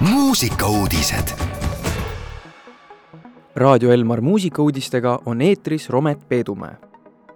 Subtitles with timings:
[0.00, 1.28] muusikauudised.
[3.56, 6.76] raadio Elmar muusikauudistega on eetris Romet Peedumäe.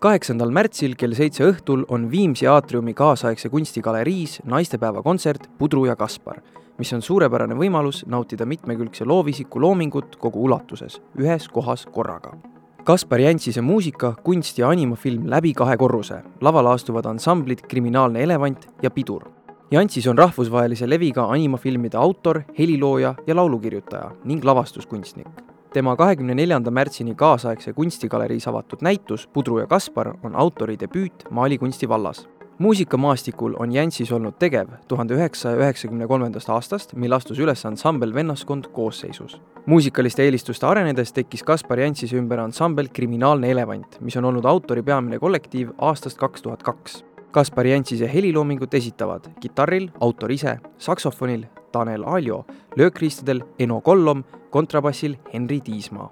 [0.00, 6.40] kaheksandal märtsil kell seitse õhtul on Viimsi aatriumi kaasaegse kunstigaleriis naistepäeva kontsert Pudru ja Kaspar,
[6.78, 12.36] mis on suurepärane võimalus nautida mitmekülgse loovisiku loomingut kogu ulatuses, ühes kohas korraga
[12.84, 16.22] Kaspar Jantsise muusika, kunst ja animafilm läbi kahe korruse.
[16.40, 19.35] lavale astuvad ansamblid Kriminaalne elevant ja Pidur.
[19.70, 25.26] Jantsis on rahvusvahelise leviga animafilmide autor, helilooja ja laulukirjutaja ning lavastuskunstnik.
[25.72, 31.88] tema kahekümne neljanda märtsini kaasaegse kunstigaleriis avatud näitus Pudru ja Kaspar on autori debüüt maalikunsti
[31.88, 38.14] vallas muusikamaastikul on Jantsis olnud tegev tuhande üheksasaja üheksakümne kolmandast aastast, mil astus üles ansambel
[38.14, 39.40] Vennaskond koosseisus.
[39.66, 45.18] muusikaliste eelistuste arenedes tekkis Kaspar Jantsise ümber ansambel Kriminaalne elevant, mis on olnud autori peamine
[45.18, 47.04] kollektiiv aastast kaks tuhat kaks.
[47.36, 52.46] Kaspar Jantsise heliloomingut esitavad kitarril autor ise, saksofonil Tanel Aljo,
[52.80, 56.08] löökriistidel Eno Kollom, kontrabassil Henri Tiismaa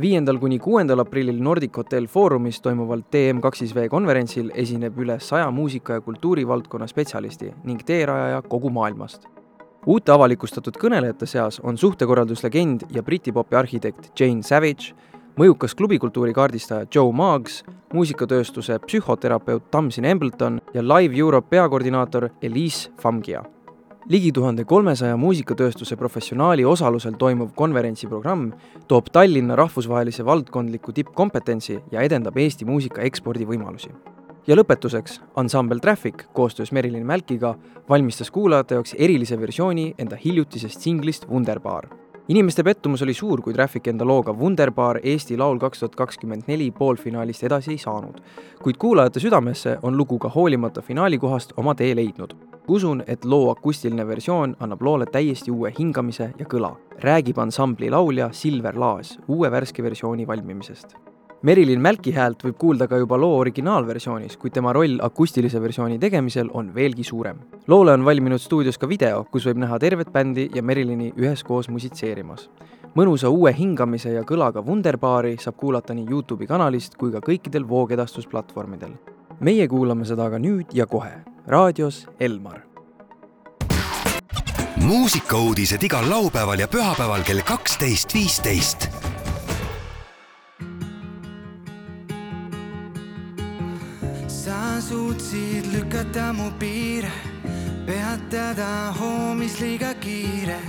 [0.00, 6.00] viiendal kuni kuuendal aprillil Nordic Hotel Foorumis toimuval TM2V konverentsil esineb üle saja muusika- ja
[6.00, 9.26] kultuurivaldkonna spetsialisti ning teerajaja kogu maailmast.
[9.86, 14.94] uute avalikustatud kõnelejate seas on suhtekorralduslegend ja Briti popi arhitekt Jane Savage,
[15.38, 23.42] mõjukas klubikultuuri kaardistaja Joe Maggs, muusikatööstuse psühhoterapeut Tamsin Embleton ja Live Europe peakoordinaator Elise Famgia
[24.10, 28.50] ligi tuhande kolmesaja muusikatööstuse professionaali osalusel toimuv konverentsiprogramm
[28.88, 33.90] toob Tallinna rahvusvahelise valdkondliku tippkompetentsi ja edendab Eesti muusika ekspordivõimalusi.
[34.46, 37.54] ja lõpetuseks, ansambel Traffic koostöös Merilin Mälkiga
[37.88, 43.88] valmistas kuulajate jaoks erilise versiooni enda hiljutisest singlist Wunderbar inimeste pettumus oli suur, kui Traffic
[43.88, 48.20] enda looga Wunderbar Eesti Laul kaks tuhat kakskümmend neli poolfinaalist edasi ei saanud.
[48.62, 52.34] kuid kuulajate südamesse on lugu ka hoolimata finaalikohast oma tee leidnud
[52.68, 58.30] usun, et loo akustiline versioon annab loole täiesti uue hingamise ja kõla, räägib ansambli laulja
[58.32, 61.11] Silver Laas uue värske versiooni valmimisest.
[61.42, 66.52] Merilin Mälki häält võib kuulda ka juba loo originaalversioonis, kuid tema roll akustilise versiooni tegemisel
[66.54, 67.40] on veelgi suurem.
[67.66, 72.48] loole on valminud stuudios ka video, kus võib näha tervet bändi ja Merilini üheskoos musitseerimas.
[72.94, 78.92] mõnusa uue hingamise ja kõlaga Wunderbaari saab kuulata nii Youtube'i kanalist kui ka kõikidel voogedastusplatvormidel.
[79.40, 82.60] meie kuulame seda aga nüüd ja kohe raadios Elmar.
[84.76, 89.01] muusikauudised igal laupäeval ja pühapäeval kell kaksteist, viisteist.
[94.92, 97.12] Suutsid lükata mu piire,
[97.86, 100.60] peatada hoomis liiga kiire.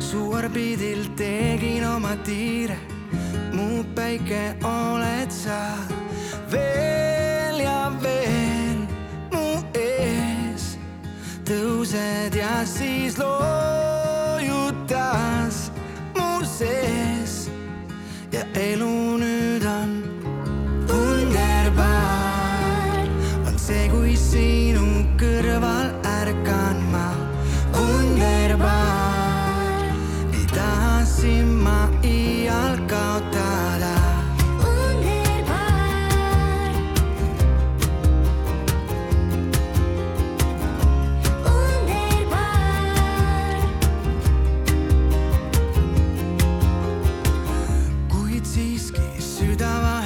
[0.00, 2.76] su orbiidil tegin oma tiire,
[3.52, 5.60] mu päike oled sa
[6.52, 8.80] veel ja veel
[11.48, 14.52] tõused ja siis loojutas
[16.16, 17.50] mu sees
[18.32, 19.41] ja elu nüüd
[24.32, 27.08] sinu kõrval ärkan ma.
[27.76, 29.84] wunderbaar,
[30.32, 33.92] ei taha sind ma iial kaotada.
[34.64, 35.44] Ümber keerab,
[49.44, 50.01] keerab, keerab